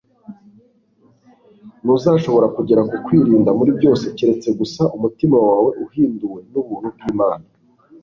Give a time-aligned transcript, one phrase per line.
[1.83, 7.45] ntuzashobora kugera ku kwirinda muri byose keretse gusa umutima wawe uhinduwe n'ubuntu bw'imana